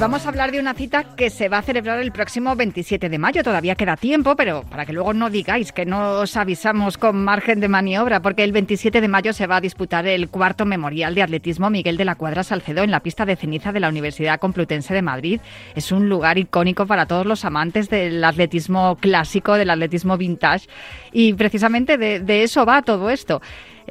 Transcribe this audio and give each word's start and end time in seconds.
Vamos 0.00 0.24
a 0.24 0.30
hablar 0.30 0.50
de 0.50 0.58
una 0.58 0.72
cita 0.72 1.14
que 1.14 1.28
se 1.28 1.50
va 1.50 1.58
a 1.58 1.62
celebrar 1.62 2.00
el 2.00 2.10
próximo 2.10 2.56
27 2.56 3.10
de 3.10 3.18
mayo. 3.18 3.42
Todavía 3.42 3.74
queda 3.74 3.98
tiempo, 3.98 4.34
pero 4.34 4.62
para 4.62 4.86
que 4.86 4.94
luego 4.94 5.12
no 5.12 5.28
digáis 5.28 5.72
que 5.72 5.84
no 5.84 6.20
os 6.20 6.38
avisamos 6.38 6.96
con 6.96 7.22
margen 7.22 7.60
de 7.60 7.68
maniobra, 7.68 8.22
porque 8.22 8.42
el 8.42 8.52
27 8.52 9.02
de 9.02 9.08
mayo 9.08 9.34
se 9.34 9.46
va 9.46 9.56
a 9.56 9.60
disputar 9.60 10.06
el 10.06 10.30
cuarto 10.30 10.64
memorial 10.64 11.14
de 11.14 11.22
atletismo 11.22 11.68
Miguel 11.68 11.98
de 11.98 12.06
la 12.06 12.14
Cuadra 12.14 12.44
Salcedo 12.44 12.82
en 12.82 12.90
la 12.90 13.00
pista 13.00 13.26
de 13.26 13.36
ceniza 13.36 13.72
de 13.72 13.80
la 13.80 13.90
Universidad 13.90 14.40
Complutense 14.40 14.94
de 14.94 15.02
Madrid. 15.02 15.38
Es 15.74 15.92
un 15.92 16.08
lugar 16.08 16.38
icónico 16.38 16.86
para 16.86 17.04
todos 17.04 17.26
los 17.26 17.44
amantes 17.44 17.90
del 17.90 18.24
atletismo 18.24 18.96
clásico, 18.96 19.52
del 19.56 19.68
atletismo 19.68 20.16
vintage, 20.16 20.66
y 21.12 21.34
precisamente 21.34 21.98
de, 21.98 22.20
de 22.20 22.42
eso 22.42 22.64
va 22.64 22.80
todo 22.80 23.10
esto. 23.10 23.42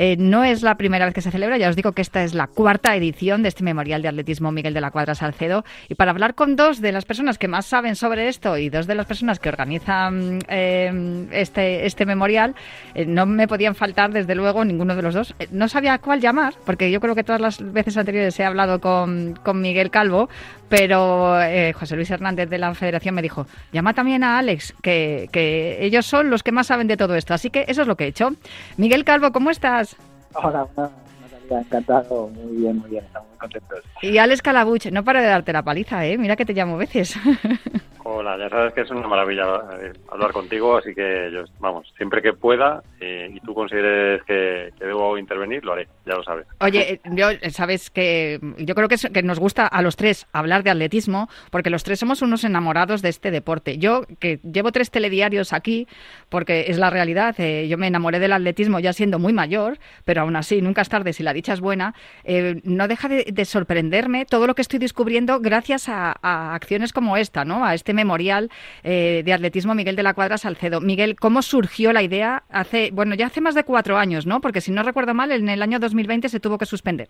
Eh, 0.02 0.16
no 0.18 0.46
es 0.46 0.64
la 0.64 0.76
primera 0.76 1.04
vez 1.04 1.14
que 1.14 1.22
se 1.22 1.30
celebra, 1.30 1.58
ya 1.58 1.68
os 1.68 1.76
digo 1.76 1.92
que 1.92 2.02
esta 2.02 2.24
es 2.24 2.34
la 2.34 2.48
cuarta 2.48 2.96
edición 2.96 3.44
de 3.44 3.50
este 3.50 3.66
Memorial 3.66 4.02
de 4.02 4.08
Atletismo 4.08 4.50
Miguel 4.50 4.74
de 4.74 4.80
la 4.80 4.92
Cuadra 4.92 5.14
Salcedo. 5.14 5.66
Y 5.90 5.96
para 5.96 6.12
hablar 6.12 6.36
con 6.36 6.56
dos 6.56 6.80
de 6.80 6.94
las 6.94 7.04
personas 7.04 7.38
que 7.38 7.50
más 7.50 7.66
saben 7.66 7.98
sobre 7.98 8.30
esto 8.30 8.58
y 8.58 8.70
dos 8.70 8.88
de 8.88 8.96
las 8.96 9.06
personas 9.06 9.40
que 9.40 9.50
organizan 9.50 10.40
eh, 10.48 11.28
este, 11.34 11.86
este 11.86 12.06
memorial, 12.06 12.56
eh, 12.96 13.06
no 13.06 13.26
me 13.26 13.46
podían 13.50 13.76
faltar, 13.76 14.12
desde 14.12 14.36
luego, 14.36 14.64
ninguno 14.64 14.96
de 14.96 15.02
los 15.02 15.14
dos. 15.14 15.36
no 15.52 15.68
sabía 15.68 15.96
a 15.96 16.00
cuál 16.00 16.22
llamar, 16.22 16.54
porque 16.66 16.92
yo 16.92 17.02
creo 17.02 17.14
que 17.14 17.26
todas 17.26 17.42
las 17.42 17.74
veces 17.74 17.98
anteriores 17.98 18.40
he 18.40 18.46
hablado 18.46 18.80
con, 18.80 19.38
con 19.44 19.60
Miguel 19.60 19.92
Calvo, 19.92 20.30
pero 20.70 21.40
José 21.74 21.96
Luis 21.96 22.12
Hernández 22.12 22.50
de 22.50 22.58
la 22.58 22.74
Federación 22.74 23.16
me 23.16 23.22
dijo, 23.22 23.48
llama 23.74 23.94
también 23.94 24.24
a 24.24 24.38
Alex, 24.38 24.74
que, 24.82 25.28
que 25.32 25.84
ellos 25.84 26.06
son 26.06 26.30
los 26.30 26.44
que 26.44 26.52
más 26.52 26.68
saben 26.68 26.88
de 26.88 26.98
todo 26.98 27.16
esto. 27.16 27.34
Así 27.34 27.50
que 27.50 27.66
eso 27.68 27.82
es 27.82 27.88
lo 27.88 27.98
que 27.98 28.06
he 28.06 28.08
hecho. 28.08 28.32
Miguel 28.78 29.04
Calvo, 29.04 29.32
¿cómo 29.32 29.50
estás? 29.50 29.96
Hola, 30.36 30.68
Natalia, 30.78 31.60
encantado, 31.60 32.30
muy 32.30 32.58
bien, 32.58 32.78
muy 32.78 32.90
bien, 32.92 33.04
estamos 33.04 33.30
muy 33.30 33.38
contentos. 33.40 33.80
Y 34.02 34.18
Alex 34.18 34.42
Calabuch, 34.42 34.86
no 34.92 35.04
para 35.04 35.22
de 35.22 35.28
darte 35.28 35.52
la 35.54 35.64
paliza, 35.64 36.06
¿eh? 36.06 36.18
Mira 36.18 36.36
que 36.36 36.46
te 36.46 36.54
llamo 36.54 36.78
veces. 36.78 37.16
Hola, 38.12 38.40
ya 38.40 38.50
sabes 38.50 38.74
que 38.74 38.82
es 38.82 38.90
una 38.90 39.08
maravilla 39.08 39.44
eh, 39.80 39.94
hablar 40.12 40.32
contigo, 40.32 40.78
así 40.78 40.96
que 40.96 41.30
yo, 41.32 41.44
vamos, 41.60 41.86
siempre 41.96 42.24
que 42.24 42.34
pueda 42.34 42.82
eh, 43.00 43.30
y 43.32 43.40
tú 43.42 43.54
consideres 43.54 44.24
que, 44.24 44.74
debo 44.80 45.16
intervenir, 45.16 45.64
lo 45.64 45.74
haré, 45.74 45.88
ya 46.08 46.16
lo 46.16 46.24
sabes. 46.24 46.48
Oye, 46.60 46.94
eh, 46.94 47.02
yo 47.12 47.28
sabes 47.52 47.92
que 47.92 48.40
yo 48.58 48.74
creo 48.74 48.88
que, 48.88 49.22
nos 49.22 49.40
gusta 49.40 49.68
a 49.68 49.84
los 49.84 49.96
tres 49.96 50.26
hablar 50.34 50.64
de 50.64 50.72
atletismo, 50.72 51.30
porque 51.52 51.70
los 51.70 51.84
tres 51.84 52.00
somos 52.00 52.24
unos 52.24 52.44
enamorados 52.44 53.04
de 53.04 53.10
este 53.10 53.30
deporte. 53.30 53.78
Yo, 53.78 54.02
que 54.20 54.40
llevo 54.42 54.72
tres 54.72 54.90
telediarios 54.90 55.54
aquí, 55.54 55.88
porque 56.30 56.66
es 56.70 56.80
la 56.80 56.90
realidad, 56.90 57.36
yo 57.38 57.78
me 57.78 57.86
enamoré 57.86 58.18
del 58.18 58.34
atletismo 58.34 58.80
ya 58.80 58.92
siendo 58.92 59.20
muy 59.20 59.34
mayor, 59.34 59.78
pero 60.04 60.22
aún 60.22 60.36
así, 60.36 60.64
nunca 60.64 60.82
es 60.82 60.90
tarde 60.90 61.14
si 61.14 61.22
la 61.22 61.34
dicha 61.34 61.54
es 61.54 61.62
buena, 61.62 61.94
no 62.64 62.88
deja 62.88 63.08
de, 63.08 63.46
sorprenderme 63.46 64.26
todo 64.26 64.48
lo 64.48 64.56
que 64.56 64.64
estoy 64.64 64.80
descubriendo 64.80 65.40
gracias 65.40 65.90
a, 65.90 66.16
a 66.24 66.56
acciones 66.56 66.92
como 66.92 67.16
esta, 67.16 67.46
¿no? 67.46 67.64
A 67.64 67.76
este 67.76 67.99
memorial 68.00 68.50
eh, 68.84 69.22
de 69.26 69.34
atletismo 69.34 69.76
Miguel 69.76 69.96
de 69.96 70.04
la 70.04 70.14
Cuadra 70.14 70.38
Salcedo. 70.38 70.80
Miguel, 70.80 71.16
¿cómo 71.16 71.42
surgió 71.42 71.92
la 71.92 72.02
idea? 72.02 72.44
Hace, 72.50 72.92
bueno, 72.92 73.16
ya 73.16 73.28
hace 73.28 73.42
más 73.42 73.56
de 73.56 73.64
cuatro 73.64 73.98
años, 73.98 74.26
¿no? 74.26 74.40
Porque 74.42 74.62
si 74.62 74.72
no 74.72 74.84
recuerdo 74.84 75.14
mal, 75.14 75.32
en 75.32 75.50
el 75.50 75.62
año 75.62 75.80
2020 75.80 76.30
se 76.30 76.40
tuvo 76.40 76.58
que 76.58 76.66
suspender. 76.66 77.10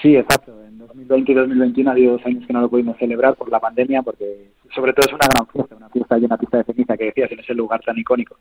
Sí, 0.00 0.14
exacto. 0.14 0.52
En 0.66 0.78
2020 0.78 1.32
y 1.32 1.34
2021 1.34 1.90
ha 1.90 1.92
habido 1.92 2.12
dos 2.12 2.26
años 2.26 2.46
que 2.46 2.52
no 2.52 2.60
lo 2.60 2.68
pudimos 2.68 2.96
celebrar 2.98 3.34
por 3.34 3.50
la 3.50 3.58
pandemia, 3.58 4.02
porque 4.02 4.50
sobre 4.74 4.92
todo 4.92 5.06
es 5.08 5.12
una 5.12 5.26
gran 5.26 5.46
fiesta, 5.48 5.74
una 5.74 5.88
fiesta 5.88 6.18
llena 6.18 6.36
de 6.36 6.40
pista 6.40 6.58
de 6.58 6.64
ceniza 6.64 6.96
que 6.96 7.04
decías 7.06 7.32
en 7.32 7.40
ese 7.40 7.54
lugar 7.54 7.80
tan 7.80 7.98
icónico. 7.98 8.36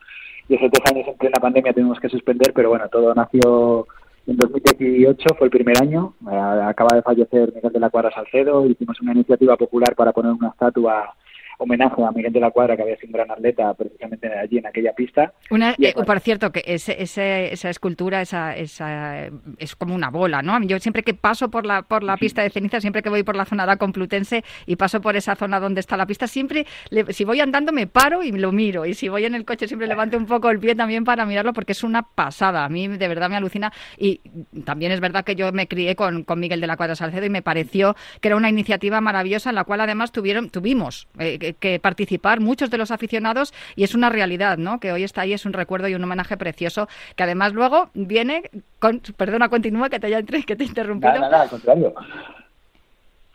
Y 0.49 0.55
esos 0.55 0.69
dos 0.69 0.81
años 0.91 1.07
en 1.07 1.17
plena 1.17 1.39
pandemia 1.41 1.73
tuvimos 1.73 1.99
que 1.99 2.09
suspender, 2.09 2.53
pero 2.53 2.69
bueno, 2.69 2.87
todo 2.89 3.15
nació 3.15 3.87
en 4.27 4.35
2018 4.35 5.35
fue 5.37 5.47
el 5.47 5.51
primer 5.51 5.81
año, 5.81 6.13
eh, 6.29 6.35
acaba 6.35 6.95
de 6.97 7.01
fallecer 7.01 7.53
Miguel 7.55 7.71
de 7.71 7.79
la 7.79 7.89
Cuadra 7.89 8.11
Salcedo, 8.11 8.65
hicimos 8.65 8.99
una 8.99 9.13
iniciativa 9.13 9.55
popular 9.55 9.95
para 9.95 10.11
poner 10.11 10.33
una 10.33 10.49
estatua 10.49 11.15
homenaje 11.57 12.03
a 12.03 12.11
Miguel 12.11 12.33
de 12.33 12.39
la 12.39 12.51
Cuadra, 12.51 12.75
que 12.75 12.83
había 12.83 12.95
sido 12.97 13.07
un 13.07 13.13
gran 13.13 13.31
atleta 13.31 13.73
precisamente 13.73 14.27
allí 14.27 14.59
en 14.59 14.67
aquella 14.67 14.93
pista. 14.93 15.33
Una, 15.49 15.75
eh, 15.79 15.93
por 16.05 16.19
cierto, 16.19 16.51
que 16.51 16.63
ese, 16.65 17.01
esa 17.01 17.69
escultura 17.69 18.21
esa, 18.21 18.55
esa, 18.55 19.27
es 19.57 19.75
como 19.75 19.95
una 19.95 20.09
bola, 20.09 20.41
¿no? 20.41 20.61
Yo 20.63 20.79
siempre 20.79 21.03
que 21.03 21.13
paso 21.13 21.49
por 21.49 21.65
la, 21.65 21.81
por 21.81 22.03
la 22.03 22.17
pista 22.17 22.43
de 22.43 22.49
ceniza, 22.49 22.79
siempre 22.79 23.01
que 23.01 23.09
voy 23.09 23.23
por 23.23 23.35
la 23.35 23.45
zona 23.45 23.65
de 23.65 23.77
Complutense 23.77 24.43
y 24.65 24.75
paso 24.75 25.01
por 25.01 25.15
esa 25.15 25.35
zona 25.35 25.59
donde 25.59 25.79
está 25.79 25.97
la 25.97 26.05
pista, 26.05 26.27
siempre, 26.27 26.65
si 27.09 27.23
voy 27.25 27.39
andando 27.39 27.71
me 27.71 27.87
paro 27.87 28.23
y 28.23 28.31
lo 28.31 28.51
miro. 28.51 28.85
Y 28.85 28.93
si 28.93 29.09
voy 29.09 29.25
en 29.25 29.35
el 29.35 29.45
coche 29.45 29.67
siempre 29.67 29.87
levanto 29.87 30.17
un 30.17 30.25
poco 30.25 30.49
el 30.49 30.59
pie 30.59 30.75
también 30.75 31.03
para 31.03 31.25
mirarlo 31.25 31.53
porque 31.53 31.71
es 31.71 31.83
una 31.83 32.03
pasada. 32.03 32.65
A 32.65 32.69
mí 32.69 32.87
de 32.87 33.07
verdad 33.07 33.29
me 33.29 33.35
alucina. 33.35 33.71
Y 33.97 34.21
también 34.63 34.91
es 34.91 34.99
verdad 34.99 35.23
que 35.23 35.35
yo 35.35 35.51
me 35.51 35.67
crié 35.67 35.95
con, 35.95 36.23
con 36.23 36.39
Miguel 36.39 36.61
de 36.61 36.67
la 36.67 36.77
Cuadra 36.77 36.95
Salcedo 36.95 37.25
y 37.25 37.29
me 37.29 37.41
pareció 37.41 37.95
que 38.21 38.29
era 38.29 38.37
una 38.37 38.49
iniciativa 38.49 39.01
maravillosa 39.01 39.49
en 39.49 39.55
la 39.55 39.63
cual 39.63 39.81
además 39.81 40.11
tuvieron, 40.11 40.49
tuvimos 40.49 41.07
eh, 41.19 41.46
que, 41.53 41.79
participar 41.79 42.39
muchos 42.39 42.69
de 42.69 42.77
los 42.77 42.91
aficionados 42.91 43.53
y 43.75 43.83
es 43.83 43.95
una 43.95 44.09
realidad, 44.09 44.57
¿no? 44.57 44.79
Que 44.79 44.91
hoy 44.91 45.03
está 45.03 45.21
ahí, 45.21 45.33
es 45.33 45.45
un 45.45 45.53
recuerdo 45.53 45.87
y 45.87 45.95
un 45.95 46.03
homenaje 46.03 46.37
precioso 46.37 46.87
que 47.15 47.23
además 47.23 47.53
luego 47.53 47.89
viene 47.93 48.49
con, 48.79 49.01
perdona, 49.15 49.49
continúa 49.49 49.89
que 49.89 49.99
te 49.99 50.07
haya 50.07 50.21
que 50.23 50.55
te 50.55 50.63
interrumpido. 50.63 51.19
Nada, 51.19 51.41
al 51.41 51.49
contrario. 51.49 51.93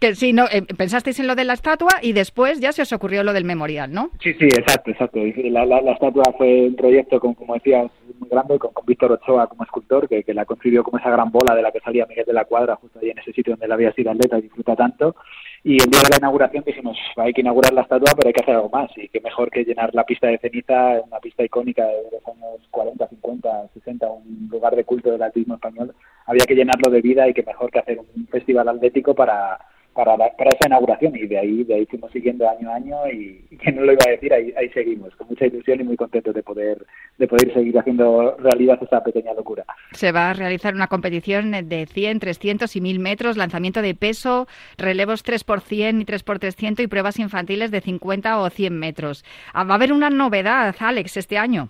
Que 0.03 0.17
sí, 0.17 0.33
no, 0.33 0.47
eh, 0.51 0.63
pensasteis 0.63 1.21
en 1.21 1.29
lo 1.29 1.37
de 1.37 1.45
la 1.45 1.53
estatua 1.53 1.93
y 2.03 2.13
después 2.13 2.59
ya 2.59 2.73
se 2.73 2.83
os 2.83 2.93
ocurrió 2.93 3.23
lo 3.23 3.33
del 3.33 3.45
memorial, 3.45 3.93
¿no? 3.93 4.11
Sí, 4.21 4.35
sí, 4.35 4.47
exacto, 4.47 4.91
exacto. 4.91 5.21
La, 5.45 5.65
la, 5.65 5.93
estatua 5.93 6.25
fue 6.37 6.67
un 6.67 6.75
proyecto, 6.75 7.21
con, 7.21 7.35
como 7.35 7.55
decías, 7.55 7.89
muy 8.19 8.29
grande, 8.29 8.59
con, 8.59 8.73
con 8.73 8.85
Víctor 8.85 9.13
Ochoa 9.13 9.47
como 9.47 9.63
escultor, 9.63 10.09
que, 10.09 10.25
que 10.25 10.35
la 10.35 10.45
construyó 10.45 10.83
como 10.83 10.99
esa 10.99 11.09
gran 11.09 11.31
bola 11.31 11.55
de 11.55 11.63
la 11.63 11.71
que 11.71 11.79
salía 11.79 12.05
Miguel 12.07 12.25
de 12.27 12.33
la 12.33 12.47
Cuadra, 12.47 12.75
justo 12.75 12.99
ahí 12.99 13.11
en 13.11 13.19
ese 13.21 13.33
sitio 13.33 13.53
donde 13.53 13.67
él 13.67 13.71
había 13.71 13.93
sido 13.93 14.11
atleta 14.11 14.41
y 14.41 14.43
disfruta 14.43 14.75
tanto. 14.75 15.15
Y 15.63 15.75
el 15.75 15.89
día 15.89 16.01
de 16.03 16.11
la 16.11 16.19
inauguración 16.19 16.65
dijimos, 16.67 16.99
hay 17.15 17.33
que 17.33 17.43
inaugurar 17.43 17.73
la 17.73 17.83
estatua, 17.83 18.13
pero 18.17 18.27
hay 18.27 18.33
que 18.33 18.43
hacer 18.43 18.57
algo 18.57 18.71
más. 18.71 18.91
Y 18.97 19.09
qué 19.09 19.21
mejor 19.21 19.53
que 19.53 19.63
llenar 19.63 19.95
la 19.95 20.03
pista 20.03 20.27
de 20.27 20.39
ceniza, 20.39 21.01
una 21.07 21.21
pista 21.21 21.45
icónica 21.45 21.87
de 21.87 22.11
los 22.11 22.27
años 22.27 22.61
40, 22.73 23.07
50, 23.07 23.69
60, 23.75 24.11
un 24.11 24.49
lugar 24.51 24.75
de 24.75 24.83
culto 24.83 25.13
del 25.13 25.23
atletismo 25.23 25.55
español. 25.55 25.95
Había 26.27 26.45
que 26.45 26.57
llenarlo 26.57 26.91
de 26.91 27.01
vida 27.01 27.29
y 27.29 27.35
qué 27.35 27.45
mejor 27.45 27.71
que 27.71 27.79
hacer 27.79 28.01
un 28.01 28.27
festival 28.27 28.69
atlético 28.69 29.15
para 29.15 29.61
para, 29.95 30.17
para 30.17 30.51
esa 30.51 30.69
inauguración. 30.69 31.15
Y 31.17 31.27
de 31.27 31.39
ahí 31.39 31.65
de 31.65 31.75
ahí 31.75 31.87
fuimos 31.87 32.11
siguiendo 32.13 32.49
año 32.49 32.71
a 32.71 32.75
año 32.77 32.97
y, 33.11 33.57
que 33.57 33.73
no 33.73 33.83
lo 33.83 33.93
iba 33.93 34.03
a 34.07 34.11
decir 34.11 34.33
ahí, 34.33 34.53
ahí 34.57 34.69
seguimos 34.71 35.15
con 35.17 35.29
mucha 35.29 35.47
ilusión 35.47 35.81
y 35.81 35.85
muy 35.85 35.97
contentos 35.97 36.35
de 36.35 36.43
poder 36.43 36.85
de 37.19 37.29
poder 37.29 37.53
seguir 37.53 37.79
haciendo 37.79 38.37
realidad 38.39 38.79
esta 38.83 39.03
pequeña 39.03 39.33
locura. 39.35 39.65
Se 39.93 40.13
va 40.13 40.31
a 40.31 40.35
realizar 40.35 40.75
una 40.75 40.89
competición 40.89 41.51
de 41.51 41.87
100 41.87 42.21
300 42.21 42.75
y 42.77 42.81
1000 42.81 42.99
metros 42.99 43.37
lanzamiento 43.37 43.83
de 43.83 43.95
peso 43.95 44.47
relevos 44.79 45.23
3 45.23 45.45
por 45.45 45.61
100 45.61 46.01
y 46.01 46.05
3 46.05 46.23
por 46.23 46.39
300 46.39 46.85
y 46.85 46.89
pruebas 46.89 47.19
infantiles 47.19 47.71
de 47.71 47.81
50 47.81 48.39
o 48.39 48.51
100 48.51 48.79
metros. 48.79 49.25
Ah, 49.53 49.65
va 49.65 49.75
a 49.75 49.77
haber 49.77 49.93
una 49.93 50.11
novedad 50.11 50.75
Alex 50.79 51.17
este 51.17 51.39
año 51.39 51.69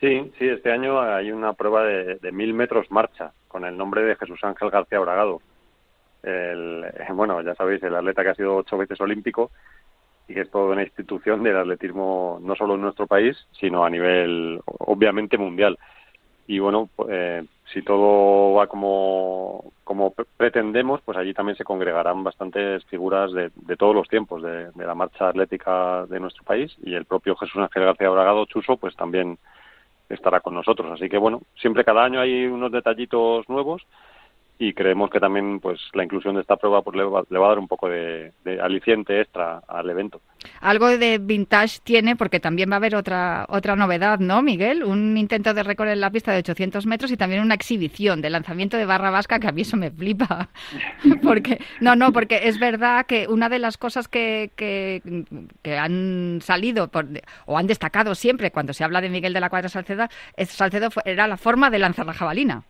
Sí, 0.00 0.32
sí, 0.38 0.48
este 0.48 0.72
año 0.72 0.98
hay 1.00 1.30
una 1.30 1.52
prueba 1.52 1.84
de, 1.84 2.16
de 2.16 2.32
mil 2.32 2.54
metros 2.54 2.90
marcha 2.90 3.32
con 3.48 3.66
el 3.66 3.76
nombre 3.76 4.02
de 4.02 4.16
Jesús 4.16 4.42
Ángel 4.42 4.70
García 4.70 4.98
Bragado 4.98 5.42
el, 6.22 6.84
bueno, 7.14 7.40
ya 7.42 7.54
sabéis, 7.54 7.82
el 7.82 7.94
atleta 7.94 8.22
que 8.22 8.30
ha 8.30 8.34
sido 8.34 8.56
ocho 8.56 8.76
veces 8.76 9.00
olímpico 9.00 9.50
y 10.28 10.34
que 10.34 10.42
es 10.42 10.50
toda 10.50 10.72
una 10.72 10.82
institución 10.82 11.42
del 11.42 11.56
atletismo 11.56 12.38
no 12.42 12.54
solo 12.54 12.74
en 12.74 12.82
nuestro 12.82 13.06
país, 13.06 13.36
sino 13.58 13.84
a 13.84 13.90
nivel 13.90 14.60
obviamente 14.66 15.36
mundial. 15.36 15.78
Y 16.46 16.58
bueno, 16.58 16.88
eh, 17.08 17.44
si 17.72 17.82
todo 17.82 18.54
va 18.54 18.66
como, 18.66 19.72
como 19.84 20.12
pretendemos, 20.36 21.00
pues 21.02 21.16
allí 21.16 21.32
también 21.32 21.56
se 21.56 21.64
congregarán 21.64 22.24
bastantes 22.24 22.84
figuras 22.86 23.32
de, 23.32 23.50
de 23.54 23.76
todos 23.76 23.94
los 23.94 24.08
tiempos 24.08 24.42
de, 24.42 24.70
de, 24.72 24.86
la 24.86 24.94
marcha 24.94 25.28
atlética 25.28 26.06
de 26.06 26.18
nuestro 26.18 26.42
país 26.44 26.76
y 26.82 26.94
el 26.94 27.04
propio 27.04 27.36
Jesús 27.36 27.62
Ángel 27.62 27.84
García 27.84 28.10
Bragado, 28.10 28.46
Chuso, 28.46 28.76
pues 28.76 28.96
también 28.96 29.38
estará 30.08 30.40
con 30.40 30.54
nosotros. 30.54 30.90
Así 30.92 31.08
que 31.08 31.18
bueno, 31.18 31.42
siempre 31.56 31.84
cada 31.84 32.04
año 32.04 32.20
hay 32.20 32.46
unos 32.46 32.72
detallitos 32.72 33.48
nuevos 33.48 33.86
y 34.60 34.74
creemos 34.74 35.08
que 35.08 35.20
también 35.20 35.58
pues 35.58 35.80
la 35.94 36.04
inclusión 36.04 36.34
de 36.34 36.42
esta 36.42 36.56
prueba 36.56 36.82
pues 36.82 36.94
le 36.94 37.02
va, 37.04 37.20
a 37.20 37.48
dar 37.48 37.58
un 37.58 37.66
poco 37.66 37.88
de, 37.88 38.30
aliciente 38.62 39.18
extra 39.18 39.62
al 39.66 39.88
evento. 39.88 40.20
Algo 40.60 40.98
de 40.98 41.16
vintage 41.16 41.78
tiene 41.82 42.14
porque 42.14 42.40
también 42.40 42.68
va 42.70 42.74
a 42.74 42.76
haber 42.76 42.94
otra 42.94 43.46
otra 43.48 43.74
novedad, 43.74 44.18
¿no, 44.18 44.42
Miguel? 44.42 44.84
Un 44.84 45.16
intento 45.16 45.54
de 45.54 45.62
récord 45.62 45.88
en 45.88 46.00
la 46.00 46.10
pista 46.10 46.32
de 46.32 46.40
800 46.40 46.84
metros 46.84 47.10
y 47.10 47.16
también 47.16 47.40
una 47.40 47.54
exhibición 47.54 48.20
de 48.20 48.28
lanzamiento 48.28 48.76
de 48.76 48.84
barra 48.84 49.10
vasca 49.10 49.38
que 49.40 49.48
a 49.48 49.52
mí 49.52 49.62
eso 49.62 49.78
me 49.78 49.90
flipa. 49.90 50.50
porque 51.22 51.58
no, 51.80 51.96
no, 51.96 52.12
porque 52.12 52.40
es 52.42 52.60
verdad 52.60 53.06
que 53.06 53.28
una 53.28 53.48
de 53.48 53.60
las 53.60 53.78
cosas 53.78 54.08
que, 54.08 54.50
que, 54.56 55.00
han 55.78 56.40
salido 56.42 56.90
o 57.46 57.56
han 57.56 57.66
destacado 57.66 58.14
siempre 58.14 58.50
cuando 58.50 58.74
se 58.74 58.84
habla 58.84 59.00
de 59.00 59.08
Miguel 59.08 59.32
de 59.32 59.40
la 59.40 59.48
Cuadra 59.48 59.70
Salcedo, 59.70 60.06
Salcedo 60.36 60.90
era 61.06 61.26
la 61.26 61.38
forma 61.38 61.70
de 61.70 61.78
lanzar 61.78 62.04
la 62.04 62.12
jabalina. 62.12 62.64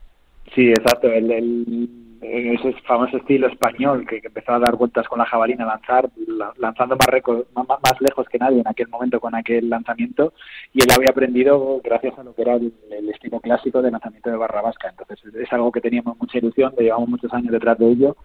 Sí, 0.55 0.71
exacto. 0.71 1.09
El, 1.09 1.89
en 2.23 2.55
ese 2.55 2.73
famoso 2.83 3.17
estilo 3.17 3.49
español 3.49 4.07
que, 4.07 4.21
empezó 4.23 4.53
a 4.53 4.59
dar 4.59 4.77
vueltas 4.77 5.09
con 5.09 5.19
la 5.19 5.25
jabalina, 5.25 5.65
lanzar, 5.65 6.11
lanzando 6.59 6.97
más, 6.97 7.07
récord, 7.07 7.47
más, 7.55 8.01
lejos 8.01 8.29
que 8.29 8.39
nadie 8.39 8.61
en 8.61 8.69
aquel 8.69 8.89
momento 8.89 9.21
con 9.21 9.35
aquel 9.35 9.71
lanzamiento, 9.71 10.35
y 10.73 10.83
él 10.83 10.89
había 10.95 11.11
aprendido 11.11 11.81
gracias 11.83 12.19
a 12.19 12.23
lo 12.23 12.35
que 12.35 12.43
era 12.43 12.55
el, 12.55 12.73
estilo 13.11 13.41
clásico 13.41 13.83
de 13.83 13.91
lanzamiento 13.91 14.31
de 14.31 14.37
barra 14.37 14.63
vasca. 14.63 14.89
Entonces 14.91 15.19
es 15.35 15.53
algo 15.53 15.73
que 15.73 15.81
teníamos 15.81 16.19
mucha 16.19 16.39
ilusión, 16.39 16.75
llevamos 16.79 17.09
muchos 17.09 17.33
años 17.33 17.53
detrás 17.53 17.79
de 17.79 17.91
ello, 17.91 18.17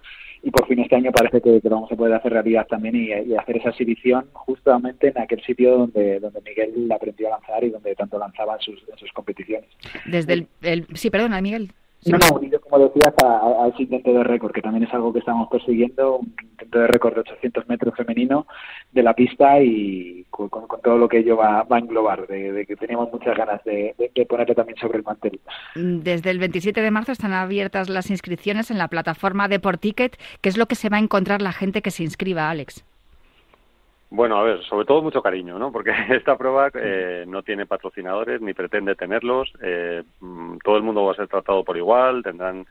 y 0.44 0.51
por 0.51 0.67
fin 0.67 0.79
este 0.79 0.95
año 0.97 1.12
parece 1.12 1.41
que, 1.41 1.59
vamos 1.69 1.91
a 1.91 1.95
poder 1.95 2.13
hacer 2.13 2.33
realidad 2.33 2.67
también 2.67 2.95
y, 2.95 3.35
hacer 3.35 3.57
esa 3.57 3.69
exhibición 3.69 4.25
justamente 4.33 5.07
en 5.07 5.17
aquel 5.19 5.41
sitio 5.44 5.77
donde, 5.77 6.19
donde 6.19 6.41
Miguel 6.41 6.91
aprendió 6.91 7.27
a 7.27 7.31
lanzar 7.31 7.63
y 7.63 7.69
donde 7.69 7.95
tanto 7.95 8.19
lanzaba 8.19 8.56
en 8.56 8.62
sus, 8.62 9.12
competiciones. 9.13 9.69
Desde 10.06 10.33
el, 10.33 10.47
el 10.62 10.88
sí, 10.94 11.09
perdona, 11.09 11.41
Miguel. 11.41 11.71
No, 12.05 12.19
no, 12.19 12.37
unido, 12.37 12.59
como 12.59 12.87
decías, 12.87 13.13
a, 13.23 13.67
ese 13.73 13.83
intento 13.83 14.13
de 14.13 14.23
récord, 14.23 14.51
que 14.51 14.61
también 14.61 14.83
es 14.83 14.93
algo 14.93 15.11
que 15.11 15.19
estamos 15.19 15.49
persiguiendo, 15.49 16.17
un 16.17 16.35
intento 16.51 16.79
de 16.79 16.87
récord 16.87 17.15
de 17.15 17.21
800 17.21 17.67
metros 17.67 17.95
femenino 17.95 18.45
de 18.91 19.01
la 19.01 19.13
pista 19.13 19.59
y 19.59 20.23
con, 20.29 20.49
todo 20.83 20.97
lo 20.97 21.07
que 21.07 21.19
ello 21.19 21.37
va, 21.37 21.65
a 21.67 21.79
englobar, 21.79 22.27
de, 22.27 22.65
que 22.67 22.75
teníamos 22.75 23.11
muchas 23.11 23.35
ganas 23.35 23.63
de, 23.63 23.95
de, 23.97 24.25
ponerle 24.25 24.53
también 24.53 24.77
sobre 24.77 24.99
el 24.99 25.03
mantel. 25.03 25.39
Desde 25.75 26.29
el 26.29 26.37
27 26.37 26.79
de 26.79 26.91
marzo 26.91 27.11
están 27.11 27.33
abiertas 27.33 27.89
las 27.89 28.11
inscripciones 28.11 28.69
en 28.69 28.77
la 28.77 28.87
plataforma 28.87 29.47
de 29.47 29.59
Porticket. 29.59 30.17
¿Qué 30.41 30.49
es 30.49 30.57
lo 30.57 30.67
que 30.67 30.75
se 30.75 30.89
va 30.89 30.97
a 30.97 31.01
encontrar 31.01 31.41
la 31.41 31.53
gente 31.53 31.81
que 31.81 31.91
se 31.91 32.03
inscriba, 32.03 32.49
Alex? 32.49 32.85
Bueno, 34.09 34.37
a 34.37 34.43
ver, 34.43 34.63
sobre 34.63 34.85
todo 34.85 35.01
mucho 35.01 35.21
cariño, 35.21 35.57
¿no? 35.57 35.71
Porque 35.71 35.91
esta 36.09 36.37
prueba 36.37 36.69
eh, 36.73 37.25
no 37.27 37.43
tiene 37.43 37.65
patrocinadores 37.65 38.41
ni 38.41 38.53
pretende 38.53 38.95
tenerlos. 38.95 39.51
Eh, 39.61 40.03
mm, 40.19 40.57
todo 40.63 40.77
el 40.77 40.83
mundo 40.83 41.03
va 41.03 41.13
a 41.13 41.15
ser 41.15 41.27
tratado 41.27 41.63
por 41.63 41.77
igual, 41.77 42.23
tendrán 42.23 42.65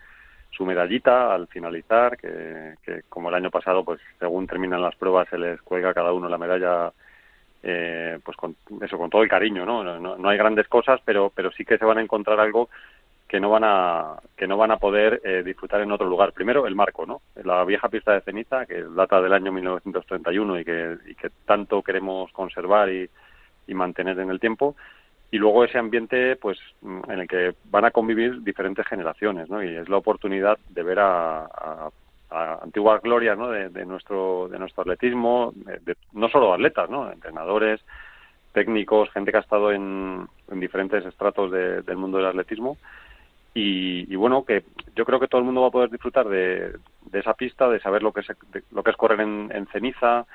su 0.51 0.65
medallita 0.65 1.35
al 1.35 1.49
finalizar, 1.49 2.17
que, 2.17 2.75
como 3.09 3.29
el 3.29 3.35
año 3.35 3.51
pasado, 3.51 3.85
pues 3.85 4.01
según 4.21 4.47
terminan 4.47 4.83
las 4.83 4.95
pruebas 4.95 5.29
se 5.29 5.37
les 5.37 5.61
cuelga 5.63 5.93
cada 5.93 6.13
uno 6.13 6.29
la 6.29 6.39
medalla, 6.39 6.93
eh, 7.63 8.21
pues 8.25 8.37
con 8.37 8.55
eso, 8.81 8.97
con 8.97 9.11
todo 9.11 9.25
el 9.25 9.29
cariño, 9.29 9.67
¿no? 9.67 9.83
¿no? 9.83 10.17
No 10.17 10.29
hay 10.29 10.39
grandes 10.39 10.69
cosas, 10.69 11.01
pero 11.05 11.33
pero 11.35 11.51
sí 11.51 11.65
que 11.65 11.77
se 11.77 11.85
van 11.85 11.99
a 11.99 12.03
encontrar 12.03 12.39
algo 12.39 12.69
que 13.35 13.41
no 13.41 13.51
van 13.51 13.65
a 13.65 14.15
que 14.37 14.47
no 14.47 14.57
van 14.57 14.71
a 14.71 14.77
poder 14.77 15.21
eh, 15.25 15.43
disfrutar 15.45 15.81
en 15.81 15.91
otro 15.91 16.07
lugar. 16.07 16.33
Primero 16.33 16.69
el 16.69 16.77
marco, 16.77 17.05
¿no? 17.05 17.21
La 17.43 17.65
vieja 17.65 17.89
pista 17.89 18.13
de 18.13 18.21
ceniza 18.21 18.65
que 18.65 18.85
data 18.85 19.21
del 19.21 19.33
año 19.33 19.51
1931 19.51 20.61
y 20.61 20.65
que, 20.65 20.97
y 21.05 21.17
que 21.17 21.31
tanto 21.45 21.83
queremos 21.83 22.31
conservar 22.31 22.91
y, 22.93 23.11
mantener 23.75 24.21
en 24.21 24.31
el 24.31 24.39
tiempo 24.39 24.77
y 25.33 25.39
luego 25.39 25.65
ese 25.65 25.79
ambiente 25.79 26.37
pues 26.37 26.59
en 26.83 27.19
el 27.19 27.27
que 27.27 27.55
van 27.65 27.87
a 27.87 27.91
convivir 27.91 28.45
diferentes 28.45 28.87
generaciones 28.87 29.51
¿no? 29.51 29.65
y 29.65 29.75
es 29.75 29.89
la 29.89 29.97
oportunidad 29.97 30.59
de 30.69 30.83
ver 30.85 31.01
a, 31.01 31.49
a, 32.31 32.59
antiguas 32.63 33.03
glorias 33.03 33.37
¿no? 33.37 33.49
de, 33.49 33.85
nuestro 33.85 34.49
de 34.49 34.61
nuestro 34.61 34.83
atletismo 34.83 35.53
de, 35.57 35.97
no 36.13 36.29
solo 36.29 36.53
atletas 36.53 36.89
¿no? 36.89 37.11
entrenadores 37.11 37.81
técnicos 38.53 39.11
gente 39.11 39.33
que 39.33 39.39
ha 39.39 39.41
estado 39.41 39.73
en, 39.73 40.29
en 40.53 40.61
diferentes 40.61 41.05
estratos 41.05 41.51
del 41.51 41.97
mundo 41.97 42.19
del 42.19 42.27
atletismo 42.27 42.77
y, 43.55 44.17
bueno, 44.17 44.45
que 44.45 44.65
yo 44.97 45.05
creo 45.05 45.21
que 45.21 45.29
todo 45.29 45.39
el 45.39 45.45
mundo 45.45 45.63
va 45.63 45.69
a 45.69 45.73
poder 45.73 45.91
disfrutar 45.91 46.29
de, 46.29 46.77
esa 47.13 47.35
pista, 47.35 47.69
de 47.69 47.81
saber 47.81 48.03
lo 48.03 48.13
que 48.13 48.21
es, 48.21 48.27
lo 48.73 48.83
que 48.83 48.91
es 48.91 48.97
correr 48.97 49.21
en, 49.21 49.69
ceniza. 49.73 50.27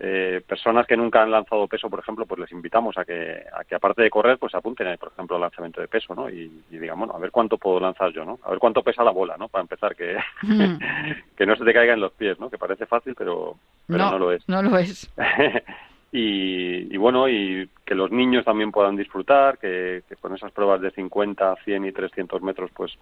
Eh, 0.00 0.42
personas 0.44 0.88
que 0.88 0.96
nunca 0.96 1.22
han 1.22 1.30
lanzado 1.30 1.68
peso, 1.68 1.88
por 1.88 2.00
ejemplo, 2.00 2.26
pues 2.26 2.40
les 2.40 2.50
invitamos 2.50 2.98
a 2.98 3.04
que, 3.04 3.44
a 3.52 3.62
que 3.62 3.76
aparte 3.76 4.02
de 4.02 4.10
correr, 4.10 4.38
pues 4.38 4.52
apunten, 4.52 4.98
por 4.98 5.12
ejemplo, 5.12 5.36
al 5.36 5.42
lanzamiento 5.42 5.80
de 5.80 5.86
peso, 5.86 6.16
¿no? 6.16 6.28
Y, 6.28 6.50
digan, 6.68 6.98
bueno, 6.98 7.14
a 7.14 7.20
ver 7.20 7.30
cuánto 7.30 7.58
puedo 7.58 7.78
lanzar 7.78 8.10
yo, 8.10 8.24
¿no? 8.24 8.40
A 8.42 8.50
ver 8.50 8.58
cuánto 8.58 8.82
pesa 8.82 9.04
la 9.04 9.12
bola, 9.12 9.36
¿no? 9.38 9.46
Para 9.46 9.62
empezar, 9.62 9.94
que, 9.94 10.18
mm. 10.42 10.78
que 11.36 11.46
no 11.46 11.54
se 11.54 11.64
te 11.64 11.72
caiga 11.72 11.94
en 11.94 12.00
los 12.00 12.12
pies, 12.12 12.40
¿no? 12.40 12.50
Que 12.50 12.58
parece 12.58 12.86
fácil, 12.86 13.14
pero, 13.16 13.56
pero 13.86 14.10
no 14.10 14.18
lo 14.18 14.32
es. 14.32 14.48
No 14.48 14.62
lo 14.62 14.76
es. 14.76 15.08
y, 16.16 16.96
bueno, 16.96 17.28
y 17.28 17.68
que 17.84 17.96
los 17.96 18.12
niños 18.12 18.44
también 18.44 18.70
puedan 18.70 18.94
disfrutar, 18.94 19.58
que, 19.58 20.04
con 20.20 20.32
esas 20.32 20.52
pruebas 20.52 20.80
de 20.80 20.92
50, 20.92 21.56
100 21.64 21.86
y 21.86 21.90
300 21.90 22.40
metros, 22.40 22.70
pues, 22.72 22.92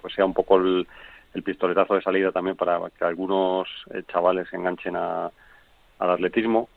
pues 0.00 0.12
sea 0.12 0.24
un 0.24 0.34
poco 0.34 0.56
el, 0.56 0.86
pistoletazo 1.44 1.94
de 1.94 2.02
salida 2.02 2.32
también 2.32 2.56
para 2.56 2.80
que 2.98 3.04
algunos 3.04 3.68
eh, 3.94 4.02
chavales 4.10 4.48
se 4.48 4.56
enganchen 4.56 4.96
a, 4.96 5.30
al 6.00 6.10
atletismo 6.10 6.68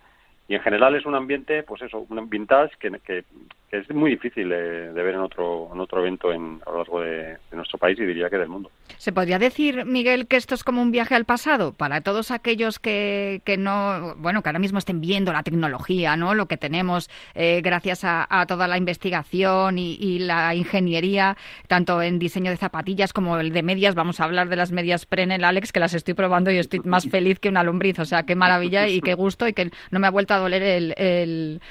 y 0.48 0.54
en 0.54 0.62
general 0.62 0.96
es 0.96 1.06
un 1.06 1.16
ambiente, 1.16 1.64
pues 1.64 1.82
eso, 1.82 2.06
un 2.08 2.30
vintage 2.30 2.76
que, 2.80 2.92
que, 3.00 3.24
es 3.72 3.90
muy 3.90 4.12
difícil 4.12 4.48
de, 4.48 4.92
ver 4.92 5.16
en 5.16 5.22
otro, 5.22 5.70
en 5.74 5.80
otro 5.80 6.00
evento 6.00 6.32
en, 6.32 6.62
a 6.66 6.70
lo 6.70 6.78
largo 6.78 7.02
de, 7.02 7.38
nuestro 7.52 7.80
país 7.80 7.98
y 7.98 8.06
diría 8.06 8.30
que 8.30 8.38
del 8.38 8.50
mundo. 8.50 8.70
¿Se 9.06 9.14
podría 9.14 9.38
decir, 9.38 9.86
Miguel, 9.86 10.26
que 10.26 10.36
esto 10.36 10.56
es 10.56 10.64
como 10.64 10.82
un 10.82 10.90
viaje 10.90 11.14
al 11.14 11.26
pasado? 11.26 11.74
Para 11.74 12.02
todos 12.02 12.32
aquellos 12.32 12.80
que, 12.80 13.44
que 13.46 13.56
no, 13.56 14.16
bueno, 14.18 14.42
que 14.42 14.50
ahora 14.50 14.58
mismo 14.58 14.80
estén 14.80 15.00
viendo 15.00 15.32
la 15.32 15.44
tecnología, 15.44 16.18
¿no? 16.18 16.34
Lo 16.34 16.48
que 16.48 16.58
tenemos 16.58 17.12
eh, 17.36 17.62
gracias 17.64 18.00
a, 18.04 18.26
toda 18.48 18.68
la 18.68 18.80
investigación 18.80 19.78
y, 19.78 20.18
la 20.18 20.56
ingeniería, 20.56 21.38
tanto 21.68 22.02
en 22.02 22.18
diseño 22.18 22.50
de 22.50 22.58
zapatillas 22.58 23.14
como 23.14 23.38
el 23.38 23.54
de 23.54 23.62
medias. 23.62 23.94
Vamos 23.94 24.20
a 24.20 24.24
hablar 24.24 24.50
de 24.50 24.56
las 24.56 24.72
medias 24.72 25.06
Prenel, 25.06 25.44
Alex, 25.44 25.72
que 25.72 25.80
las 25.80 25.94
estoy 25.94 26.16
probando 26.16 26.50
y 26.50 26.58
estoy 26.58 26.80
más 26.80 27.08
feliz 27.08 27.38
que 27.38 27.50
una 27.50 27.62
lombriz. 27.62 28.00
O 28.00 28.06
sea, 28.06 28.24
qué 28.24 28.34
maravilla 28.34 28.88
y 28.88 29.02
qué 29.02 29.14
gusto 29.14 29.48
y 29.48 29.54
que 29.54 29.70
no 29.92 30.00
me 30.00 30.08
ha 30.08 30.10
vuelto 30.10 30.34
a 30.34 30.40
doler 30.40 30.64
el... 30.98 31.62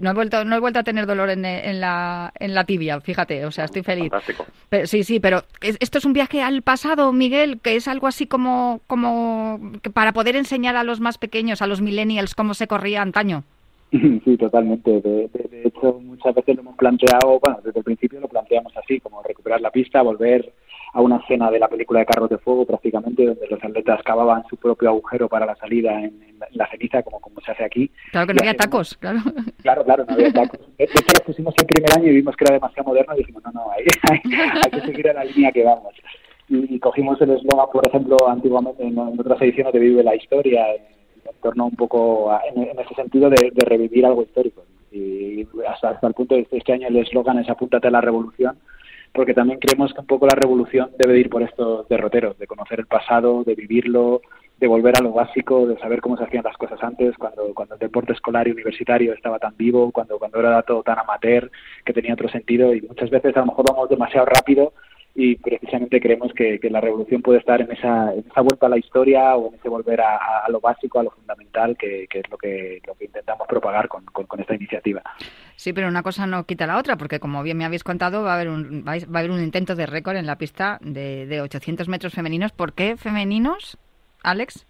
no, 0.00 0.10
he 0.10 0.14
vuelto, 0.14 0.44
no 0.44 0.54
he 0.54 0.60
vuelto 0.60 0.78
a 0.78 0.84
tener 0.84 1.06
dolor 1.06 1.30
en, 1.30 1.44
en, 1.44 1.80
la, 1.80 2.32
en 2.38 2.54
la 2.54 2.62
tibia, 2.62 3.00
fíjate, 3.00 3.44
o 3.46 3.50
sea, 3.50 3.64
estoy 3.64 3.82
feliz. 3.82 4.12
sí, 4.84 5.02
sí, 5.02 5.18
pero 5.18 5.42
esto 5.60 5.98
es 5.98 6.04
un 6.04 6.12
viaje 6.12 6.40
al 6.40 6.62
pasado, 6.62 6.83
Miguel, 7.12 7.60
que 7.60 7.76
es 7.76 7.88
algo 7.88 8.06
así 8.06 8.26
como, 8.26 8.80
como 8.86 9.60
para 9.92 10.12
poder 10.12 10.36
enseñar 10.36 10.76
a 10.76 10.84
los 10.84 11.00
más 11.00 11.18
pequeños, 11.18 11.62
a 11.62 11.66
los 11.66 11.80
millennials, 11.80 12.34
cómo 12.34 12.54
se 12.54 12.66
corría 12.66 13.02
antaño. 13.02 13.44
Sí, 14.24 14.36
totalmente. 14.36 15.00
De, 15.00 15.30
hecho, 15.64 16.00
muchas 16.02 16.34
veces 16.34 16.56
lo 16.56 16.62
hemos 16.62 16.76
planteado, 16.76 17.38
bueno, 17.40 17.60
desde 17.64 17.78
el 17.78 17.84
principio 17.84 18.20
lo 18.20 18.28
planteamos 18.28 18.76
así, 18.76 19.00
como 19.00 19.22
recuperar 19.22 19.60
la 19.60 19.70
pista, 19.70 20.02
volver 20.02 20.52
a 20.92 21.00
una 21.00 21.16
escena 21.16 21.50
de 21.50 21.58
la 21.58 21.68
película 21.68 22.00
de 22.00 22.06
Carros 22.06 22.30
de 22.30 22.38
Fuego 22.38 22.66
prácticamente, 22.66 23.26
donde 23.26 23.46
los 23.48 23.62
atletas 23.62 24.00
cavaban 24.04 24.44
su 24.48 24.56
propio 24.56 24.90
agujero 24.90 25.28
para 25.28 25.46
la 25.46 25.56
salida 25.56 26.00
en, 26.00 26.38
la, 26.52 26.68
ceniza, 26.70 27.02
como, 27.02 27.20
como 27.20 27.40
se 27.40 27.50
hace 27.52 27.64
aquí. 27.64 27.90
Claro 28.12 28.28
que 28.28 28.34
no 28.34 28.40
había 28.40 28.56
tacos, 28.56 28.96
claro. 28.98 29.18
Claro, 29.62 29.84
claro, 29.84 30.04
no 30.08 30.14
había 30.14 30.32
tacos. 30.32 30.60
De 30.78 30.84
hecho, 30.84 30.94
los 31.12 31.20
pusimos 31.22 31.54
el 31.58 31.66
primer 31.66 31.98
año 31.98 32.10
y 32.10 32.16
vimos 32.16 32.36
que 32.36 32.44
era 32.44 32.54
demasiado 32.54 32.88
moderno 32.88 33.14
y 33.14 33.18
dijimos, 33.18 33.42
no, 33.44 33.52
no, 33.52 33.70
hay, 33.72 33.84
hay, 34.10 34.70
que 34.70 34.86
seguir 34.86 35.08
a 35.08 35.14
la 35.14 35.24
línea 35.24 35.50
que 35.52 35.64
vamos. 35.64 35.94
Y, 36.48 36.78
cogimos 36.78 37.20
el 37.22 37.30
eslogan, 37.30 37.66
por 37.72 37.86
ejemplo, 37.86 38.16
antiguamente 38.28 38.82
en, 38.84 38.98
otras 38.98 39.40
ediciones 39.40 39.72
de 39.72 39.78
Vive 39.78 40.02
la 40.02 40.14
Historia, 40.14 40.74
en 40.74 41.34
torno 41.42 41.66
un 41.66 41.76
poco 41.76 42.30
en, 42.54 42.78
ese 42.78 42.94
sentido 42.94 43.30
de, 43.30 43.52
revivir 43.66 44.04
algo 44.04 44.22
histórico. 44.22 44.64
Y 44.92 45.46
hasta, 45.66 45.90
hasta 45.90 46.06
el 46.06 46.14
punto 46.14 46.34
de 46.34 46.46
este 46.50 46.72
año 46.72 46.88
el 46.88 46.98
eslogan 46.98 47.38
es 47.38 47.48
apúntate 47.48 47.88
a 47.88 47.90
la 47.90 48.00
revolución, 48.00 48.58
porque 49.12 49.34
también 49.34 49.58
creemos 49.58 49.92
que 49.92 50.00
un 50.00 50.06
poco 50.06 50.26
la 50.26 50.34
revolución 50.34 50.90
debe 50.98 51.18
ir 51.18 51.30
por 51.30 51.42
estos 51.42 51.88
derroteros, 51.88 52.38
de 52.38 52.46
conocer 52.46 52.80
el 52.80 52.86
pasado, 52.86 53.42
de 53.44 53.54
vivirlo, 53.54 54.20
de 54.58 54.66
volver 54.68 54.94
a 54.98 55.02
lo 55.02 55.12
básico, 55.12 55.66
de 55.66 55.78
saber 55.78 56.00
cómo 56.00 56.16
se 56.16 56.24
hacían 56.24 56.44
las 56.44 56.56
cosas 56.56 56.82
antes, 56.82 57.16
cuando, 57.16 57.52
cuando 57.54 57.74
el 57.74 57.80
deporte 57.80 58.12
escolar 58.12 58.46
y 58.46 58.52
universitario 58.52 59.12
estaba 59.12 59.38
tan 59.38 59.56
vivo, 59.56 59.90
cuando, 59.90 60.18
cuando 60.18 60.40
era 60.40 60.62
todo 60.62 60.82
tan 60.82 60.98
amateur, 60.98 61.50
que 61.84 61.92
tenía 61.92 62.14
otro 62.14 62.28
sentido, 62.28 62.74
y 62.74 62.82
muchas 62.82 63.10
veces 63.10 63.36
a 63.36 63.40
lo 63.40 63.46
mejor 63.46 63.64
vamos 63.68 63.88
demasiado 63.88 64.26
rápido 64.26 64.72
y 65.14 65.36
precisamente 65.36 66.00
creemos 66.00 66.32
que, 66.32 66.58
la 66.70 66.80
revolución 66.80 67.22
puede 67.22 67.38
estar 67.38 67.60
en 67.60 67.70
esa, 67.70 68.12
esa, 68.14 68.40
vuelta 68.40 68.66
a 68.66 68.68
la 68.68 68.78
historia 68.78 69.36
o 69.36 69.48
en 69.48 69.54
ese 69.54 69.68
volver 69.68 70.00
a, 70.00 70.44
lo 70.48 70.60
básico, 70.60 70.98
a 70.98 71.04
lo 71.04 71.10
fundamental, 71.10 71.76
que, 71.76 72.08
es 72.10 72.30
lo 72.30 72.36
que, 72.36 72.80
lo 72.84 72.94
que 72.94 73.04
intentamos 73.04 73.46
propagar 73.46 73.86
con, 73.86 74.04
con, 74.06 74.40
esta 74.40 74.54
iniciativa. 74.54 75.02
Sí, 75.54 75.72
pero 75.72 75.86
una 75.86 76.02
cosa 76.02 76.26
no 76.26 76.44
quita 76.44 76.66
la 76.66 76.78
otra, 76.78 76.96
porque 76.96 77.20
como 77.20 77.44
bien 77.44 77.56
me 77.56 77.64
habéis 77.64 77.84
contado, 77.84 78.24
va 78.24 78.32
a 78.32 78.34
haber 78.34 78.48
un, 78.48 78.84
va 78.86 78.92
a 78.92 79.18
haber 79.18 79.30
un 79.30 79.42
intento 79.42 79.76
de 79.76 79.86
récord 79.86 80.16
en 80.16 80.26
la 80.26 80.36
pista 80.36 80.78
de, 80.80 81.26
de 81.26 81.40
800 81.40 81.88
metros 81.88 82.12
femeninos. 82.12 82.50
¿Por 82.50 82.72
qué 82.72 82.96
femeninos, 82.96 83.78
Alex? 84.24 84.66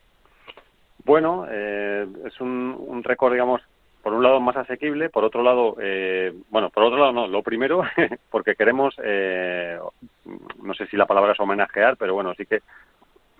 Bueno, 1.04 1.46
eh, 1.50 2.06
es 2.26 2.38
un, 2.40 2.76
un 2.78 3.02
récord, 3.02 3.32
digamos, 3.32 3.62
por 4.04 4.12
un 4.12 4.22
lado 4.22 4.38
más 4.38 4.56
asequible, 4.56 5.08
por 5.08 5.24
otro 5.24 5.42
lado, 5.42 5.76
eh, 5.80 6.32
bueno, 6.50 6.68
por 6.68 6.84
otro 6.84 6.98
lado 6.98 7.12
no, 7.12 7.26
lo 7.26 7.42
primero, 7.42 7.82
porque 8.30 8.54
queremos, 8.54 8.94
eh, 9.02 9.78
no 10.64 10.74
sé 10.74 10.86
si 10.86 10.96
la 10.96 11.06
palabra 11.06 11.32
es 11.32 11.40
homenajear, 11.40 11.96
pero 11.96 12.14
bueno, 12.14 12.34
sí 12.34 12.46
que 12.46 12.62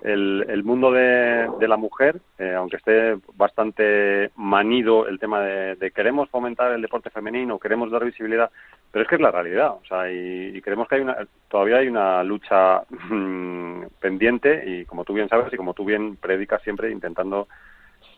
el, 0.05 0.45
el 0.49 0.65
mundo 0.65 0.93
de, 0.93 1.49
la 1.67 1.79
mujer, 1.79 2.21
eh, 2.39 2.53
aunque 2.55 2.77
esté 2.77 3.17
bastante 3.37 4.31
manido 4.37 5.09
el 5.09 5.19
tema 5.19 5.41
de, 5.41 5.91
queremos 5.93 6.29
fomentar 6.29 6.73
el 6.73 6.83
deporte 6.83 7.09
femenino, 7.09 7.59
queremos 7.59 7.91
dar 7.91 8.05
visibilidad, 8.05 8.51
pero 8.93 9.03
es 9.03 9.09
que 9.09 9.15
es 9.15 9.21
la 9.21 9.31
realidad, 9.31 9.71
o 9.71 9.83
sea, 9.89 10.13
y, 10.13 10.61
creemos 10.61 10.89
que 10.89 10.97
hay 10.97 11.01
una, 11.01 11.17
todavía 11.49 11.79
hay 11.79 11.89
una 11.89 12.23
lucha 12.23 12.83
mm, 12.91 13.85
pendiente 13.99 14.63
y 14.67 14.85
como 14.85 15.05
tú 15.05 15.15
bien 15.15 15.29
sabes 15.29 15.53
y 15.53 15.57
como 15.57 15.73
tú 15.73 15.87
bien 15.87 16.17
predicas 16.17 16.63
siempre 16.63 16.91
intentando 16.91 17.49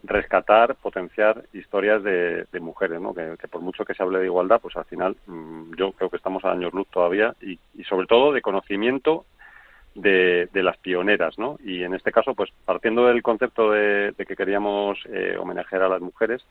rescatar, 0.03 0.75
potenciar 0.77 1.45
historias 1.53 2.03
de, 2.03 2.47
mujeres, 2.61 3.01
¿no? 3.01 3.15
Que, 3.15 3.37
por 3.49 3.61
mucho 3.61 3.85
que 3.85 3.95
se 3.95 4.03
hable 4.03 4.19
de 4.19 4.27
igualdad, 4.27 4.61
pues 4.61 4.77
al 4.77 4.85
final 4.85 5.17
mm, 5.27 5.75
yo 5.77 5.93
creo 5.93 6.11
que 6.11 6.17
estamos 6.17 6.45
a 6.45 6.53
años 6.53 6.73
luz 6.73 6.89
todavía 6.91 7.35
y, 7.41 7.59
sobre 7.85 8.07
todo 8.07 8.33
de 8.33 8.43
conocimiento 8.43 9.25
de, 9.95 10.49
las 10.53 10.77
pioneras, 10.79 11.39
¿no? 11.39 11.59
Y 11.65 11.83
en 11.83 11.95
este 11.95 12.13
caso, 12.13 12.35
pues 12.35 12.51
partiendo 12.65 13.07
del 13.07 13.23
concepto 13.23 13.71
de, 13.71 14.15
que 14.17 14.37
queríamos 14.37 14.99
eh, 15.07 15.37
homenajear 15.39 15.83
a 15.83 15.89
las 15.89 16.01
mujeres, 16.01 16.45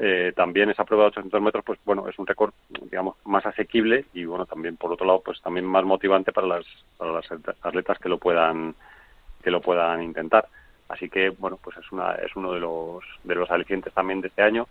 eh, 0.00 0.32
también 0.36 0.70
esa 0.70 0.84
prueba 0.84 1.04
de 1.04 1.08
800 1.08 1.42
metros, 1.42 1.64
pues 1.64 1.80
bueno, 1.84 2.08
es 2.08 2.16
un 2.20 2.26
récord, 2.26 2.52
digamos, 2.68 3.16
más 3.24 3.44
asequible 3.44 4.04
y 4.14 4.24
bueno, 4.24 4.46
también 4.46 4.76
por 4.76 4.92
otro 4.92 5.04
lado, 5.04 5.22
pues 5.24 5.40
también 5.42 5.66
más 5.66 5.84
motivante 5.84 6.32
para 6.32 6.46
las, 6.46 6.64
para 6.96 7.12
las 7.12 7.26
atletas 7.62 7.98
que 7.98 8.08
lo 8.08 8.18
puedan, 8.18 8.76
que 9.42 9.50
lo 9.50 9.60
puedan 9.60 10.02
intentar. 10.02 10.46
Así 10.88 11.08
que 11.08 11.30
bueno, 11.30 11.58
pues 11.62 11.76
es 11.76 11.92
una, 11.92 12.12
es 12.14 12.34
uno 12.34 12.52
de 12.52 12.60
los, 12.60 13.04
de 13.24 13.34
los 13.34 13.50
alicientes 13.50 13.92
también 13.92 14.20
de 14.20 14.28
este 14.28 14.42
año. 14.42 14.66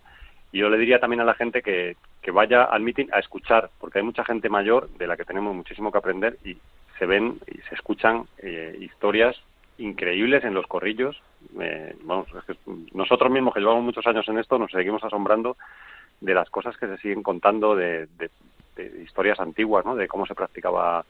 Y 0.52 0.60
yo 0.60 0.70
le 0.70 0.78
diría 0.78 1.00
también 1.00 1.22
a 1.22 1.26
la 1.26 1.34
gente 1.34 1.62
que, 1.62 1.98
que 2.22 2.32
vaya 2.32 2.64
al 2.64 2.82
meeting 2.82 3.08
a 3.12 3.20
escuchar, 3.20 3.70
porque 3.80 4.00
hay 4.00 4.06
mucha 4.06 4.24
gente 4.24 4.50
mayor 4.50 4.90
de 4.98 5.08
la 5.08 5.18
que 5.18 5.26
tenemos 5.26 5.54
muchísimo 5.56 5.92
que 5.92 5.98
aprender 5.98 6.38
y 6.44 6.58
se 6.98 7.06
ven 7.06 7.40
y 7.48 7.60
se 7.70 7.76
escuchan 7.76 8.26
eh, 8.40 8.76
historias 8.80 9.36
increíbles 9.78 10.44
en 10.44 10.54
los 10.54 10.66
corrillos. 10.68 11.22
Eh, 11.60 11.96
vamos, 12.04 12.28
nosotros 12.94 13.32
mismos 13.32 13.54
que 13.54 13.60
llevamos 13.60 13.84
muchos 13.84 14.08
años 14.08 14.28
en 14.28 14.40
esto 14.40 14.58
nos 14.58 14.72
seguimos 14.72 15.04
asombrando 15.04 15.58
de 16.20 16.34
las 16.34 16.50
cosas 16.50 16.76
que 16.78 16.88
se 16.88 16.98
siguen 16.98 17.22
contando 17.22 17.76
de, 17.76 18.08
historias 19.04 19.40
antiguas, 19.40 19.86
¿no? 19.86 19.96
De 19.96 20.08
cómo 20.08 20.26
se 20.26 20.36
practicaba 20.36 21.06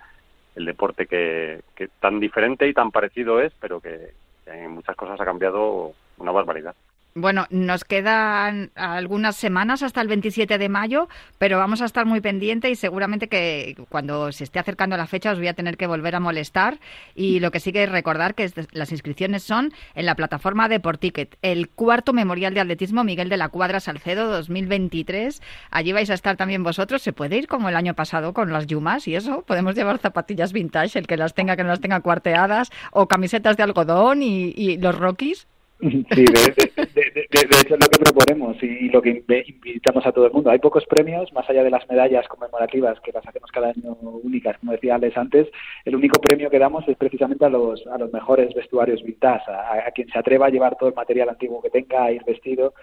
el 0.56 0.66
deporte 0.66 1.06
que, 1.06 1.62
que 1.76 1.88
tan 2.00 2.20
diferente 2.20 2.68
y 2.68 2.74
tan 2.74 2.92
parecido 2.92 3.42
es, 3.42 3.54
pero 3.60 3.80
que 3.80 4.12
en 4.48 4.72
muchas 4.72 4.96
cosas 4.96 5.20
ha 5.20 5.26
cambiado 5.26 5.94
una 6.18 6.32
barbaridad. 6.32 6.76
Bueno, 7.20 7.48
nos 7.50 7.84
quedan 7.84 8.70
algunas 8.76 9.36
semanas 9.36 9.82
hasta 9.82 10.02
el 10.02 10.08
27 10.08 10.60
de 10.60 10.70
mayo, 10.70 11.10
pero 11.40 11.58
vamos 11.58 11.82
a 11.82 11.86
estar 11.86 12.06
muy 12.06 12.22
pendientes 12.22 12.70
y 12.70 12.76
seguramente 12.76 13.28
que 13.28 13.76
cuando 13.90 14.32
se 14.32 14.44
esté 14.44 14.60
acercando 14.60 14.96
la 14.98 15.08
fecha 15.08 15.32
os 15.32 15.40
voy 15.40 15.48
a 15.48 15.56
tener 15.56 15.78
que 15.78 15.88
volver 15.88 16.14
a 16.14 16.20
molestar. 16.20 16.78
Y 17.16 17.40
lo 17.40 17.50
que 17.50 17.60
sí 17.60 17.72
que 17.74 17.88
recordar 17.88 18.36
que 18.36 18.52
las 18.72 18.92
inscripciones 18.92 19.42
son 19.42 19.74
en 19.96 20.06
la 20.06 20.14
plataforma 20.14 20.70
de 20.70 20.80
Porticket, 20.80 21.40
el 21.42 21.70
cuarto 21.70 22.14
memorial 22.14 22.54
de 22.54 22.60
atletismo 22.60 23.04
Miguel 23.04 23.30
de 23.30 23.38
la 23.38 23.50
Cuadra 23.50 23.80
Salcedo 23.80 24.28
2023. 24.28 25.42
Allí 25.72 25.94
vais 25.94 26.12
a 26.12 26.14
estar 26.14 26.38
también 26.38 26.62
vosotros. 26.62 27.02
Se 27.02 27.14
puede 27.14 27.38
ir 27.38 27.48
como 27.48 27.68
el 27.68 27.76
año 27.76 27.96
pasado 27.96 28.32
con 28.32 28.54
las 28.54 28.68
yumas 28.68 29.08
y 29.08 29.16
eso. 29.16 29.42
Podemos 29.42 29.74
llevar 29.74 29.98
zapatillas 29.98 30.54
vintage, 30.54 31.00
el 31.00 31.08
que 31.08 31.18
las 31.18 31.34
tenga, 31.34 31.56
que 31.56 31.64
no 31.64 31.70
las 31.70 31.82
tenga 31.82 32.00
cuarteadas, 32.02 32.70
o 32.92 33.08
camisetas 33.08 33.58
de 33.58 33.64
algodón 33.64 34.22
y, 34.22 34.54
y 34.56 34.78
los 34.78 34.96
Rockies. 34.96 35.48
Sí, 35.80 36.26
de, 36.26 36.87
hecho 37.30 37.76
es 37.76 37.82
lo 37.82 37.88
que 37.88 38.00
proponemos 38.00 38.62
y 38.64 38.90
lo 38.90 39.02
que 39.02 39.24
invitamos 39.48 40.06
a 40.06 40.12
todo 40.12 40.28
el 40.28 40.34
mundo. 40.34 40.50
Hay 40.50 40.60
pocos 40.60 40.86
premios, 40.86 41.32
más 41.34 41.50
allá 41.50 41.64
de 41.64 41.70
las 41.70 41.88
medallas 41.90 42.28
conmemorativas 42.28 43.00
que 43.02 43.12
las 43.12 43.26
hacemos 43.28 43.52
cada 43.52 43.70
año 43.70 43.98
únicas, 44.24 44.58
como 44.60 44.72
decía 44.72 44.96
Alex 44.96 45.18
antes, 45.18 45.48
el 45.86 45.96
único 45.96 46.20
premio 46.22 46.50
que 46.50 46.60
damos 46.60 46.88
es 46.88 46.98
precisamente 46.98 47.46
a 47.46 47.50
los, 47.50 47.86
a 47.88 47.98
los 47.98 48.12
mejores 48.14 48.54
vestuarios 48.54 49.04
vintage, 49.04 49.52
a, 49.52 49.92
quien 49.92 50.10
se 50.10 50.20
atreva 50.20 50.48
a 50.48 50.50
llevar 50.50 50.78
todo 50.78 50.90
el 50.90 50.96
material 50.96 51.30
antiguo 51.30 51.62
que 51.62 51.70
tenga, 51.70 52.06
a 52.06 52.12
ir 52.12 52.24
vestido. 52.26 52.74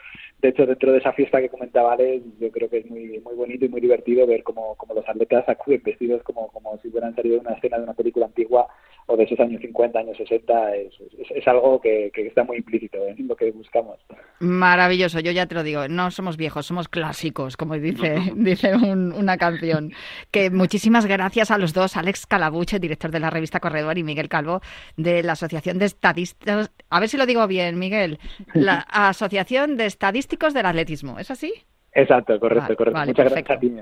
De 0.41 0.51
hecho, 0.51 0.67
dentro 0.67 0.93
de 0.93 0.99
esa 0.99 1.13
fiesta 1.13 1.41
que 1.41 1.49
comentaba 1.49 1.95
Alex, 1.95 2.25
yo 2.39 2.51
creo 2.51 2.69
que 2.69 2.79
es 2.79 2.91
muy 2.91 3.21
muy 3.21 3.35
bonito 3.35 3.65
y 3.65 3.69
muy 3.69 3.81
divertido 3.81 4.27
ver 4.27 4.43
cómo, 4.43 4.75
cómo 4.77 4.95
los 4.95 5.09
atletas 5.09 5.49
acuden 5.49 5.83
vestidos 5.85 6.23
como, 6.23 6.49
como 6.49 6.79
si 6.79 6.89
hubieran 6.89 7.15
salido 7.15 7.37
de 7.37 7.41
una 7.41 7.55
escena 7.55 7.79
de 7.79 7.85
una 7.85 7.95
película 7.95 8.27
antigua 8.27 8.69
o 9.15 9.17
de 9.17 9.25
esos 9.25 9.39
años 9.39 9.61
50, 9.61 9.99
años 9.99 10.17
60, 10.17 10.77
es, 10.77 10.93
es, 11.31 11.49
algo 11.49 11.81
que, 11.81 12.11
está 12.15 12.43
muy 12.43 12.59
implícito 12.59 12.99
en 13.07 13.29
lo 13.29 13.37
que 13.37 13.51
buscamos. 13.53 13.99
Maravilloso, 14.41 15.21
yo 15.21 15.31
ya 15.31 15.47
te 15.47 15.55
lo 15.55 15.63
digo, 15.63 15.87
no 15.89 16.11
somos 16.11 16.37
viejos, 16.37 16.67
somos 16.67 16.89
clásicos, 16.89 17.57
como 17.57 17.75
dice, 17.75 18.17
dice 18.37 18.75
una 18.75 19.37
canción. 19.37 19.93
Que 20.31 20.51
muchísimas 20.51 21.07
gracias 21.07 21.51
a 21.51 21.59
los 21.59 21.73
dos, 21.73 21.97
Alex 21.97 22.27
Calabuche, 22.27 22.81
director 22.81 23.11
de 23.11 23.21
la 23.21 23.31
revista 23.31 23.61
Corredor, 23.61 23.97
y 23.99 24.03
Miguel 24.03 24.29
Calvo, 24.29 24.61
de 24.97 25.23
la 25.23 25.33
Asociación 25.33 25.79
de 25.79 25.87
Estadistas, 25.87 26.73
a 26.91 27.01
ver 27.01 27.09
si 27.09 27.17
lo 27.17 27.27
digo 27.27 27.47
bien, 27.47 27.79
Miguel, 27.79 28.19
la 28.53 28.81
Asociación 28.91 29.77
de 29.77 29.87
Estadísticos 29.87 30.55
del 30.55 30.67
Atletismo, 30.67 31.19
¿es 31.19 31.31
así? 31.31 31.53
Exacto, 31.95 32.39
correcto, 32.41 32.75
correcto. 32.75 33.01
muchas 33.07 33.31
gracias 33.31 33.51
a 33.51 33.61
ti. 33.61 33.73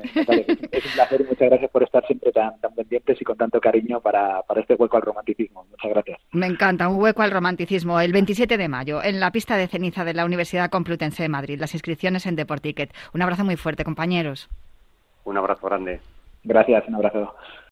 Es 0.71 0.87
un 0.87 0.93
placer 0.93 1.21
y 1.23 1.25
muchas 1.25 1.49
gracias 1.49 1.71
por 1.71 1.83
estar 1.83 2.07
siempre 2.07 2.31
tan, 2.31 2.61
tan 2.61 2.75
pendientes 2.75 3.21
y 3.21 3.25
con 3.25 3.39
tanto 3.39 3.59
cariño 3.59 4.01
para, 4.01 4.43
para 4.43 4.61
este 4.61 4.75
hueco 4.75 4.97
al 4.99 5.03
romanticismo. 5.03 5.65
Muchas 5.71 5.91
gracias. 5.91 6.21
Me 6.33 6.47
encanta, 6.47 6.89
un 6.89 7.01
hueco 7.01 7.23
al 7.23 7.31
romanticismo. 7.31 8.01
El 8.01 8.13
27 8.13 8.59
de 8.59 8.69
mayo, 8.69 9.03
en 9.03 9.19
la 9.19 9.31
pista 9.31 9.57
de 9.57 9.67
ceniza 9.67 10.05
de 10.05 10.13
la 10.13 10.27
Universidad 10.27 10.71
Complutense 10.71 11.23
de 11.23 11.31
Madrid. 11.31 11.59
Las 11.59 11.73
inscripciones 11.73 12.27
en 12.27 12.37
Deporticket. 12.37 12.93
Un 13.15 13.23
abrazo 13.23 13.45
muy 13.45 13.57
fuerte, 13.57 13.83
compañeros. 13.83 14.51
Un 15.25 15.39
abrazo 15.39 15.67
grande. 15.67 16.01
Gracias, 16.45 16.85
un 16.89 16.97
abrazo. 16.97 17.35